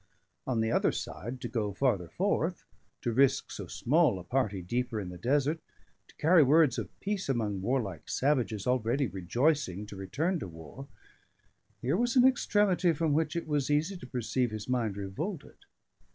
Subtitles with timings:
[0.47, 2.65] On the other side, to go farther forth,
[3.03, 5.59] to risk so small a party deeper in the desert,
[6.07, 10.87] to carry words of peace among warlike savages already rejoicing to return to war:
[11.83, 15.57] here was an extremity from which it was easy to perceive his mind revolted.